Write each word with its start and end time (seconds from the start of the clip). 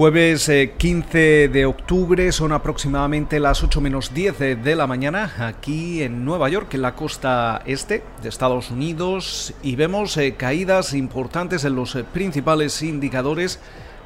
Jueves 0.00 0.50
15 0.78 1.44
eh, 1.44 1.48
de 1.48 1.66
octubre, 1.66 2.32
son 2.32 2.52
aproximadamente 2.52 3.38
las 3.38 3.62
8 3.62 3.82
menos 3.82 4.14
10 4.14 4.64
de 4.64 4.74
la 4.74 4.86
mañana 4.86 5.30
aquí 5.40 6.02
en 6.02 6.24
Nueva 6.24 6.48
York, 6.48 6.72
en 6.72 6.80
la 6.80 6.94
costa 6.94 7.60
este 7.66 8.02
de 8.22 8.30
Estados 8.30 8.70
Unidos, 8.70 9.52
y 9.62 9.76
vemos 9.76 10.16
eh, 10.16 10.36
caídas 10.36 10.94
importantes 10.94 11.66
en 11.66 11.74
los 11.74 11.94
eh, 11.96 12.04
principales 12.04 12.80
indicadores 12.80 13.60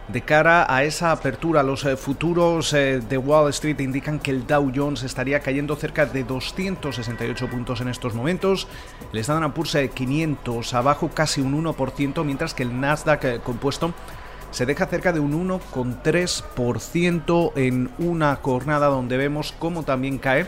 de 0.08 0.22
cara 0.22 0.66
a 0.68 0.82
esa 0.82 1.12
apertura. 1.12 1.62
Los 1.62 1.86
futuros 1.96 2.72
de 2.72 3.16
Wall 3.16 3.50
Street 3.50 3.78
indican 3.78 4.18
que 4.18 4.32
el 4.32 4.48
Dow 4.48 4.72
Jones 4.74 5.04
estaría 5.04 5.38
cayendo 5.38 5.76
cerca 5.76 6.06
de 6.06 6.24
268 6.24 7.48
puntos 7.48 7.80
en 7.80 7.88
estos 7.88 8.14
momentos. 8.14 8.66
El 9.12 9.20
Standard 9.20 9.52
Poor's 9.52 9.78
500 9.94 10.74
abajo 10.74 11.12
casi 11.14 11.40
un 11.40 11.64
1%, 11.64 12.24
mientras 12.24 12.52
que 12.52 12.64
el 12.64 12.80
Nasdaq 12.80 13.42
compuesto 13.44 13.94
se 14.54 14.66
deja 14.66 14.86
cerca 14.86 15.12
de 15.12 15.18
un 15.18 15.48
1,3% 15.48 17.52
en 17.56 17.90
una 17.98 18.36
jornada 18.36 18.86
donde 18.86 19.16
vemos 19.16 19.52
cómo 19.58 19.82
también 19.82 20.18
cae. 20.18 20.46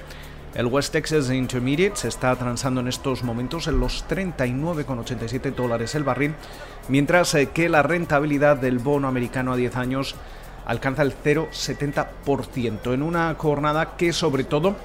El 0.55 0.67
West 0.67 0.93
Texas 0.93 1.29
Intermediate 1.29 1.97
se 1.97 2.07
está 2.07 2.37
transando 2.37 2.81
en 2.81 2.87
estos 2.87 3.25
momentos 3.25 3.67
en 3.67 3.81
los 3.81 4.05
39,87 4.09 5.53
dólares 5.53 5.97
el 5.97 6.05
barril, 6.05 6.37
mientras 6.89 7.35
eh, 7.35 7.47
que 7.47 7.69
la 7.69 7.83
rentabilidad 7.83 8.57
del 8.57 8.79
bono 8.79 9.09
americano 9.09 9.53
a 9.53 9.57
10 9.57 9.75
años 9.75 10.15
alcanza 10.67 11.03
el 11.03 11.13
0,70% 11.13 12.95
en 12.95 13.03
una 13.03 13.35
jornada 13.35 13.97
que 13.97 14.13
sobre 14.13 14.45
todo 14.45 14.77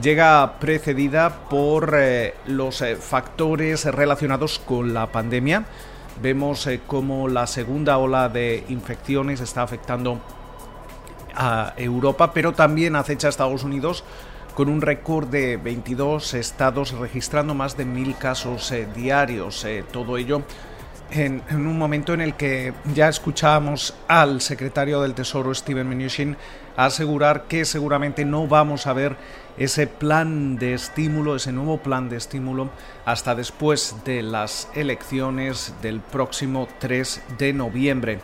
llega 0.00 0.60
precedida 0.60 1.48
por 1.50 1.96
eh, 1.96 2.36
los 2.46 2.80
eh, 2.80 2.94
factores 2.94 3.86
relacionados 3.86 4.60
con 4.60 4.94
la 4.94 5.10
pandemia 5.10 5.64
Vemos 6.20 6.66
eh, 6.66 6.80
cómo 6.86 7.28
la 7.28 7.46
segunda 7.46 7.98
ola 7.98 8.28
de 8.28 8.64
infecciones 8.68 9.40
está 9.40 9.62
afectando 9.62 10.20
a 11.34 11.72
Europa, 11.76 12.32
pero 12.32 12.52
también 12.52 12.96
acecha 12.96 13.28
a 13.28 13.30
Estados 13.30 13.64
Unidos 13.64 14.04
con 14.54 14.68
un 14.68 14.82
récord 14.82 15.28
de 15.28 15.56
22 15.56 16.34
estados 16.34 16.92
registrando 16.92 17.54
más 17.54 17.76
de 17.76 17.86
mil 17.86 18.16
casos 18.16 18.70
eh, 18.72 18.86
diarios. 18.94 19.64
Eh, 19.64 19.84
todo 19.90 20.18
ello 20.18 20.42
en, 21.12 21.42
un 21.50 21.78
momento 21.78 22.14
en 22.14 22.20
el 22.20 22.34
que 22.34 22.72
ya 22.94 23.08
escuchábamos 23.08 23.94
al 24.08 24.40
secretario 24.40 25.00
del 25.02 25.14
Tesoro, 25.14 25.54
Steven 25.54 25.88
Mnuchin, 25.88 26.36
asegurar 26.76 27.44
que 27.44 27.64
seguramente 27.64 28.24
no 28.24 28.46
vamos 28.46 28.86
a 28.86 28.92
ver 28.92 29.16
ese 29.58 29.86
plan 29.86 30.56
de 30.56 30.74
estímulo, 30.74 31.36
ese 31.36 31.52
nuevo 31.52 31.78
plan 31.78 32.08
de 32.08 32.16
estímulo, 32.16 32.70
hasta 33.04 33.34
después 33.34 33.96
de 34.04 34.22
las 34.22 34.68
elecciones 34.74 35.74
del 35.82 36.00
próximo 36.00 36.68
3 36.78 37.22
de 37.38 37.52
noviembre. 37.52 38.20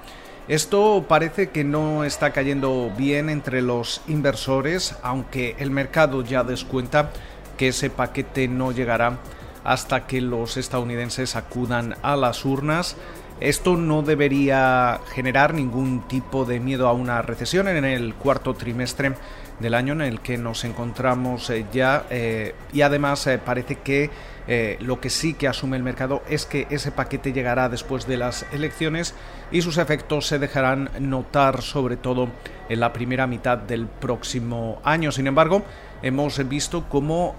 Esto 0.49 1.05
parece 1.07 1.51
que 1.51 1.63
no 1.63 2.05
está 2.05 2.33
cayendo 2.33 2.91
bien 2.97 3.29
entre 3.29 3.61
los 3.61 4.01
inversores, 4.09 4.97
aunque 5.03 5.55
el 5.59 5.71
mercado 5.71 6.23
ya 6.25 6.43
descuenta 6.43 7.11
que 7.59 7.69
ese 7.69 7.91
paquete 7.91 8.49
no 8.49 8.73
llegará 8.73 9.19
hasta 9.65 10.07
que 10.07 10.23
los 10.23 10.57
estadounidenses 10.57 11.37
acudan 11.37 11.97
a 12.01 12.17
las 12.17 12.47
urnas. 12.47 12.97
Esto 13.41 13.77
no 13.77 14.03
debería 14.03 15.01
generar 15.13 15.55
ningún 15.55 16.09
tipo 16.09 16.45
de 16.45 16.59
miedo 16.59 16.89
a 16.89 16.93
una 16.93 17.23
recesión 17.23 17.69
en 17.69 17.85
el 17.85 18.15
cuarto 18.15 18.55
trimestre 18.55 19.15
del 19.61 19.75
año 19.75 19.93
en 19.93 20.03
el 20.03 20.21
que 20.21 20.39
nos 20.39 20.65
encontramos 20.65 21.51
eh, 21.51 21.67
ya 21.73 22.07
eh, 22.11 22.55
y 22.73 22.83
además 22.83 23.27
eh, 23.27 23.39
parece 23.39 23.77
que 23.77 24.11
lo 24.81 24.99
que 24.99 25.11
sí 25.11 25.35
que 25.35 25.47
asume 25.47 25.77
el 25.77 25.83
mercado 25.83 26.23
es 26.27 26.47
que 26.47 26.67
ese 26.71 26.91
paquete 26.91 27.35
llegará 27.35 27.69
después 27.69 28.07
de 28.07 28.17
las 28.17 28.47
elecciones 28.51 29.15
y 29.53 29.61
sus 29.61 29.77
efectos 29.77 30.27
se 30.27 30.39
dejarán 30.39 30.89
notar 31.01 31.61
sobre 31.61 31.99
todo 31.99 32.31
en 32.71 32.81
la 32.81 32.95
primera 32.95 33.27
mitad 33.27 33.59
del 33.59 33.89
próximo 33.89 34.81
año. 34.85 35.13
Sin 35.13 35.27
embargo, 35.27 35.65
hemos 36.01 36.49
visto 36.49 36.89
como 36.89 37.37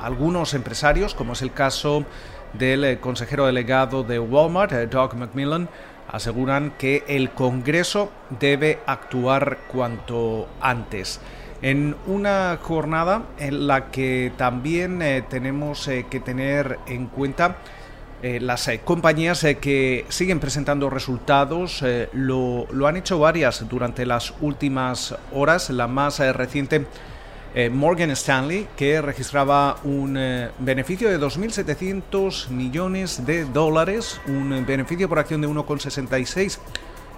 algunos 0.00 0.52
empresarios, 0.52 1.14
como 1.14 1.34
es 1.34 1.42
el 1.42 1.52
caso 1.52 2.04
del 2.52 2.98
consejero 3.00 3.46
delegado 3.46 4.02
de 4.02 4.18
Walmart, 4.18 4.72
Doug 4.90 5.14
McMillan, 5.14 5.68
aseguran 6.08 6.72
que 6.78 7.04
el 7.06 7.30
Congreso 7.30 8.10
debe 8.40 8.80
actuar 8.86 9.58
cuanto 9.68 10.48
antes. 10.60 11.20
En 11.60 11.96
una 12.06 12.58
jornada 12.62 13.24
en 13.38 13.66
la 13.66 13.90
que 13.90 14.32
también 14.36 15.02
eh, 15.02 15.24
tenemos 15.28 15.88
eh, 15.88 16.06
que 16.08 16.20
tener 16.20 16.78
en 16.86 17.06
cuenta 17.06 17.56
eh, 18.22 18.38
las 18.40 18.70
compañías 18.84 19.44
que 19.60 20.06
siguen 20.08 20.40
presentando 20.40 20.88
resultados, 20.90 21.84
lo, 22.12 22.66
han 22.86 22.96
hecho 22.96 23.18
varias 23.18 23.68
durante 23.68 24.06
las 24.06 24.34
últimas 24.40 25.14
horas, 25.32 25.70
la 25.70 25.86
más 25.86 26.18
reciente 26.18 26.86
Morgan 27.72 28.10
Stanley, 28.10 28.68
que 28.76 29.00
registraba 29.00 29.78
un 29.82 30.14
beneficio 30.58 31.08
de 31.08 31.18
2.700 31.18 32.50
millones 32.50 33.26
de 33.26 33.44
dólares, 33.46 34.20
un 34.26 34.64
beneficio 34.66 35.08
por 35.08 35.18
acción 35.18 35.40
de 35.40 35.48
1,66 35.48 36.58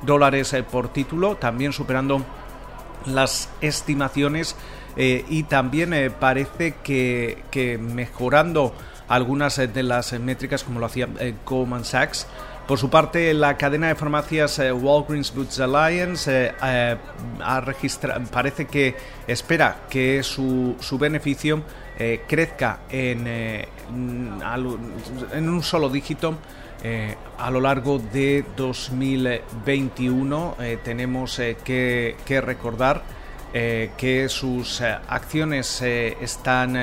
dólares 0.03 0.55
por 0.71 0.93
título, 0.93 1.37
también 1.37 1.73
superando 1.73 2.25
las 3.07 3.49
estimaciones 3.61 4.57
eh, 4.97 5.25
y 5.29 5.45
también 5.45 5.93
eh, 5.93 6.11
parece 6.11 6.75
que, 6.83 7.79
mejorando 7.81 8.75
algunas 9.09 9.59
eh, 9.59 9.69
de 9.69 9.83
las 9.83 10.13
métricas 10.19 10.65
como 10.65 10.81
lo 10.81 10.87
hacía 10.87 11.09
Goldman 11.45 11.85
Sachs. 11.85 12.27
Por 12.71 12.79
su 12.79 12.89
parte, 12.89 13.35
la 13.35 13.57
cadena 13.57 13.89
de 13.89 13.97
farmacias 13.97 14.61
Walgreens 14.61 15.35
Boots 15.35 15.59
Alliance 15.59 16.55
ha 16.61 17.65
parece 18.31 18.69
que 18.69 18.95
espera 19.27 19.89
que 19.91 20.23
su, 20.23 20.77
beneficio 20.97 21.65
crezca 22.29 22.83
en, 22.89 23.67
un 23.93 25.63
solo 25.65 25.89
dígito 25.89 26.39
eh, 26.85 27.17
a 27.39 27.51
lo 27.51 27.61
largo 27.61 27.99
de 27.99 28.45
2021 28.57 30.55
eh, 30.61 30.79
tenemos 30.85 31.41
eh, 31.41 31.57
que, 31.65 32.15
recordar 32.41 33.03
que 33.53 34.29
sus 34.29 34.81
acciones 34.81 35.83
están 35.83 36.79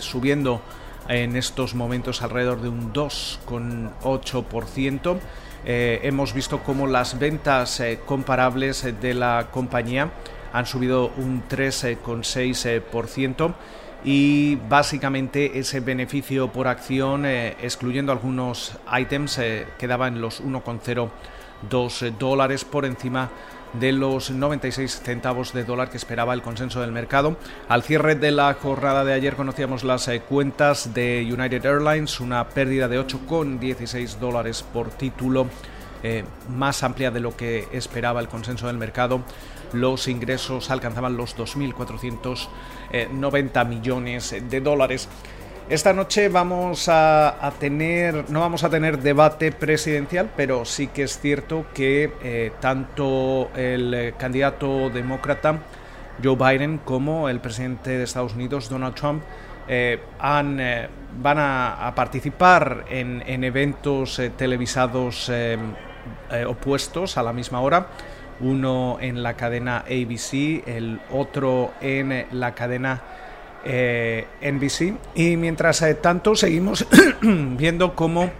subiendo 0.00 0.60
en 1.08 1.36
estos 1.36 1.74
momentos 1.74 2.22
alrededor 2.22 2.62
de 2.62 2.68
un 2.68 2.92
2,8%. 2.92 5.18
hemos 5.64 6.34
visto 6.34 6.62
cómo 6.64 6.86
las 6.86 7.18
ventas 7.18 7.82
comparables 8.04 8.86
de 9.00 9.14
la 9.14 9.48
compañía 9.50 10.10
han 10.52 10.66
subido 10.66 11.10
un 11.16 11.42
3,6% 11.48 13.54
y 14.04 14.56
básicamente 14.68 15.58
ese 15.58 15.80
beneficio 15.80 16.52
por 16.52 16.66
acción, 16.66 17.24
eh, 17.24 17.56
excluyendo 17.62 18.12
algunos 18.12 18.76
items, 18.98 19.38
eh, 19.38 19.66
quedaba 19.78 20.08
en 20.08 20.20
los 20.20 20.40
1,02 20.40 22.10
dólares 22.18 22.64
por 22.64 22.84
encima 22.84 23.30
de 23.74 23.92
los 23.92 24.30
96 24.30 25.00
centavos 25.02 25.52
de 25.52 25.64
dólar 25.64 25.90
que 25.90 25.96
esperaba 25.96 26.34
el 26.34 26.42
consenso 26.42 26.80
del 26.80 26.92
mercado. 26.92 27.36
Al 27.68 27.82
cierre 27.82 28.14
de 28.14 28.30
la 28.30 28.54
jornada 28.54 29.04
de 29.04 29.12
ayer 29.12 29.34
conocíamos 29.34 29.84
las 29.84 30.08
eh, 30.08 30.20
cuentas 30.20 30.94
de 30.94 31.28
United 31.32 31.64
Airlines, 31.64 32.20
una 32.20 32.48
pérdida 32.48 32.88
de 32.88 33.00
8,16 33.00 34.18
dólares 34.18 34.64
por 34.72 34.90
título, 34.90 35.46
más 36.48 36.82
amplia 36.82 37.12
de 37.12 37.20
lo 37.20 37.36
que 37.36 37.68
esperaba 37.72 38.18
el 38.18 38.26
consenso 38.26 38.66
del 38.66 38.76
mercado 38.76 39.22
los 39.72 40.06
ingresos 40.08 40.70
alcanzaban 40.70 41.16
los 41.16 41.36
2.490 41.36 43.66
millones 43.66 44.36
de 44.48 44.60
dólares. 44.60 45.08
Esta 45.68 45.92
noche 45.92 46.28
vamos 46.28 46.88
a, 46.88 47.52
tener, 47.58 48.28
no 48.30 48.40
vamos 48.40 48.64
a 48.64 48.68
tener 48.68 48.98
debate 48.98 49.52
presidencial, 49.52 50.28
pero 50.36 50.64
sí 50.64 50.88
que 50.88 51.04
es 51.04 51.18
cierto 51.18 51.66
que 51.72 52.12
eh, 52.22 52.52
tanto 52.60 53.48
el 53.56 53.94
eh, 53.94 54.14
candidato 54.18 54.90
demócrata 54.90 55.60
Joe 56.22 56.36
Biden 56.36 56.78
como 56.78 57.28
el 57.28 57.40
presidente 57.40 57.90
de 57.90 58.04
Estados 58.04 58.34
Unidos 58.34 58.68
Donald 58.68 58.94
Trump 58.96 59.22
eh, 59.68 60.00
han, 60.18 60.60
van 61.22 61.38
a, 61.38 61.92
participar 61.94 62.84
en 62.90 63.44
eventos 63.44 64.20
televisados 64.36 65.30
opuestos 66.46 67.16
a 67.16 67.22
la 67.22 67.32
misma 67.32 67.60
hora. 67.60 67.86
Uno 68.40 68.98
en 69.00 69.22
la 69.22 69.34
cadena 69.34 69.84
ABC, 69.86 70.66
el 70.66 71.00
otro 71.10 71.72
en 71.80 72.26
la 72.32 72.54
cadena 72.54 73.00
eh, 73.64 74.26
NBC. 74.40 74.94
Y 75.14 75.36
mientras 75.36 75.82
eh, 75.82 75.94
tanto 75.94 76.34
seguimos 76.34 76.86
viendo 77.22 77.94
cómo 77.94 78.30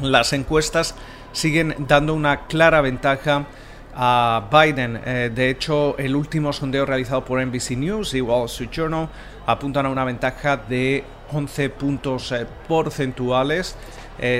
las 0.00 0.32
encuestas 0.32 0.94
siguen 1.32 1.74
dando 1.78 2.14
una 2.14 2.46
clara 2.46 2.80
ventaja 2.80 3.46
a 3.94 4.48
Biden. 4.50 5.00
Eh, 5.04 5.30
de 5.34 5.50
hecho, 5.50 5.96
el 5.98 6.14
último 6.14 6.52
sondeo 6.52 6.86
realizado 6.86 7.24
por 7.24 7.44
NBC 7.44 7.72
News 7.72 8.14
y 8.14 8.20
Wall 8.20 8.46
Street 8.46 8.70
Journal 8.70 9.08
apuntan 9.46 9.86
a 9.86 9.88
una 9.88 10.04
ventaja 10.04 10.56
de 10.56 11.04
11 11.32 11.70
puntos 11.70 12.32
porcentuales. 12.68 13.76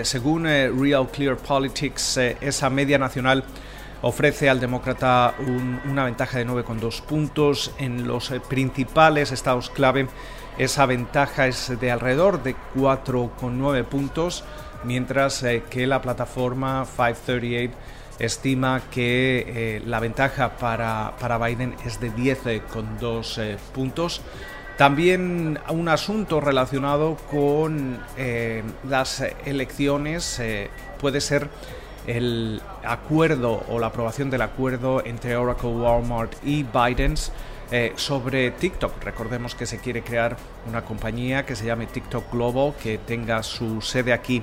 según 0.02 0.44
Real 0.44 1.06
Clear 1.08 1.36
Politics, 1.36 2.16
esa 2.40 2.70
media 2.70 2.96
nacional 2.96 3.44
ofrece 4.02 4.48
al 4.48 4.60
demócrata 4.60 5.34
una 5.88 6.04
ventaja 6.04 6.38
de 6.38 6.46
9,2 6.46 7.02
puntos 7.02 7.72
en 7.78 8.06
los 8.06 8.30
principales 8.48 9.32
estados 9.32 9.70
clave. 9.70 10.08
Esa 10.58 10.86
ventaja 10.86 11.46
es 11.46 11.78
de 11.80 11.90
alrededor 11.90 12.42
de 12.42 12.56
4,9 12.74 13.84
puntos, 13.84 14.44
mientras 14.84 15.44
que 15.70 15.86
la 15.86 16.00
plataforma 16.00 16.86
538 16.86 17.96
estima 18.18 18.82
que 18.90 19.44
eh, 19.46 19.82
la 19.84 20.00
ventaja 20.00 20.56
para, 20.56 21.14
para, 21.20 21.38
Biden 21.38 21.74
es 21.84 22.00
de 22.00 22.10
10,2 22.12 23.38
eh, 23.38 23.56
puntos. 23.74 24.22
También 24.76 25.58
un 25.70 25.88
asunto 25.88 26.40
relacionado 26.40 27.16
con 27.30 27.98
eh, 28.18 28.62
las 28.88 29.24
elecciones 29.44 30.40
puede 31.00 31.22
ser 31.22 31.48
el 32.06 32.62
acuerdo 32.84 33.64
o 33.68 33.78
la 33.78 33.88
aprobación 33.88 34.30
del 34.30 34.42
acuerdo 34.42 35.04
entre 35.04 35.36
Oracle, 35.36 35.70
Walmart 35.70 36.32
y 36.44 36.62
Biden 36.64 37.14
sobre 37.96 38.52
TikTok. 38.52 39.02
Recordemos 39.02 39.54
que 39.54 39.66
se 39.66 39.78
quiere 39.78 40.02
crear 40.02 40.36
una 40.68 40.84
compañía 40.84 41.44
que 41.44 41.56
se 41.56 41.66
llame 41.66 41.86
TikTok 41.86 42.30
Global, 42.30 42.74
que 42.80 42.98
tenga 42.98 43.42
su 43.42 43.80
sede 43.80 44.12
aquí 44.12 44.42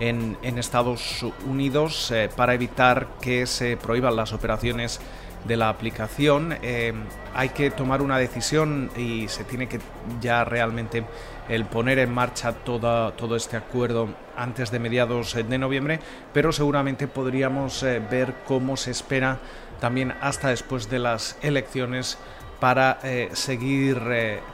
en, 0.00 0.58
Estados 0.58 1.24
Unidos 1.46 2.10
eh, 2.10 2.28
para 2.34 2.54
evitar 2.54 3.08
que 3.20 3.46
se 3.46 3.76
prohíban 3.76 4.16
las 4.16 4.32
operaciones 4.32 5.00
de 5.44 5.56
la 5.56 5.68
aplicación. 5.68 6.56
Eh, 6.62 6.92
hay 7.34 7.50
que 7.50 7.70
tomar 7.70 8.02
una 8.02 8.18
decisión 8.18 8.90
y 8.96 9.28
se 9.28 9.44
tiene 9.44 9.68
que 9.68 9.80
ya 10.20 10.44
realmente 10.44 11.04
el 11.48 11.64
poner 11.64 11.98
en 12.00 12.12
marcha 12.12 12.52
todo 12.52 13.36
este 13.36 13.56
acuerdo 13.56 14.08
antes 14.36 14.70
de 14.70 14.78
mediados 14.78 15.34
de 15.34 15.58
noviembre, 15.58 16.00
pero 16.32 16.52
seguramente 16.52 17.08
podríamos 17.08 17.82
eh, 17.82 18.00
ver 18.10 18.34
cómo 18.46 18.76
se 18.76 18.90
espera 18.90 19.38
también 19.80 20.12
hasta 20.20 20.48
después 20.48 20.90
de 20.90 20.98
las 20.98 21.38
elecciones 21.40 22.18
para 22.58 22.98
seguir 23.34 24.02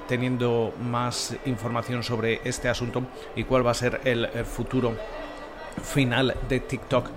teniendo 0.06 0.74
más 0.78 1.34
información 1.46 2.02
sobre 2.02 2.42
este 2.44 2.68
asunto 2.68 3.02
y 3.34 3.44
cuál 3.44 3.66
va 3.66 3.70
a 3.70 3.74
ser 3.74 4.02
el 4.04 4.28
futuro 4.44 4.94
final 5.82 6.36
de 6.48 6.60
TikTok 6.60 7.08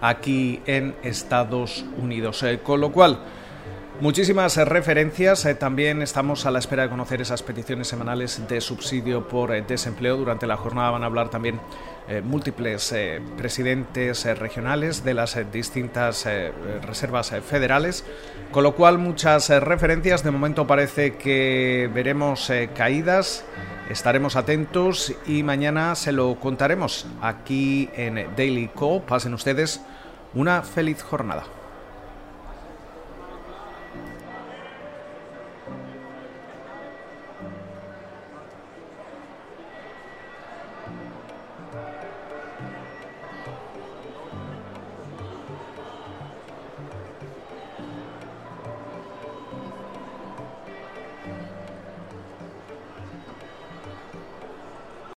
aquí 0.00 0.60
en 0.66 0.94
Estados 1.02 1.84
Unidos. 2.00 2.42
Eh, 2.42 2.60
con 2.62 2.80
lo 2.80 2.92
cual, 2.92 3.18
Muchísimas 4.00 4.56
referencias. 4.56 5.44
Eh, 5.46 5.54
también 5.54 6.02
estamos 6.02 6.44
a 6.44 6.50
la 6.50 6.58
espera 6.58 6.82
de 6.82 6.90
conocer 6.90 7.22
esas 7.22 7.42
peticiones 7.42 7.88
semanales 7.88 8.46
de 8.46 8.60
subsidio 8.60 9.26
por 9.26 9.54
eh, 9.54 9.64
desempleo. 9.66 10.16
Durante 10.16 10.46
la 10.46 10.56
jornada 10.56 10.90
van 10.90 11.02
a 11.02 11.06
hablar 11.06 11.30
también 11.30 11.60
múltiples 12.22 12.94
presidentes 13.36 14.26
regionales 14.38 15.02
de 15.02 15.12
las 15.12 15.36
distintas 15.50 16.24
reservas 16.86 17.32
federales. 17.44 18.04
Con 18.52 18.62
lo 18.62 18.76
cual, 18.76 18.98
muchas 18.98 19.48
referencias. 19.48 20.22
De 20.22 20.30
momento 20.30 20.68
parece 20.68 21.16
que 21.16 21.90
veremos 21.92 22.52
caídas 22.76 23.44
Estaremos 23.90 24.34
atentos 24.34 25.14
y 25.28 25.44
mañana 25.44 25.94
se 25.94 26.10
lo 26.10 26.40
contaremos 26.40 27.06
aquí 27.22 27.88
en 27.94 28.34
Daily 28.36 28.68
Co. 28.74 29.00
Pasen 29.02 29.32
ustedes 29.32 29.80
una 30.34 30.62
feliz 30.62 31.04
jornada. 31.04 31.44